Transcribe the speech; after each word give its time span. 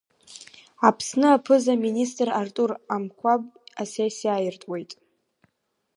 Аԥсны 0.87 1.27
аԥыза-министр 1.35 2.27
Артур 2.39 2.71
Амқәаб 2.95 3.41
асессиа 3.81 4.31
ааиртуеит. 4.35 4.91